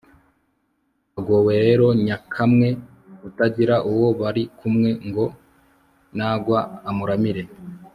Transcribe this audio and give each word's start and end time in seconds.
hagowe 1.13 1.53
rero 1.65 1.85
nyakamwe, 2.05 2.67
utagira 3.27 3.75
uwo 3.91 4.07
bari 4.19 4.43
kumwe.ngo 4.57 5.25
nagwa 6.17 6.59
amuramire 6.89 7.43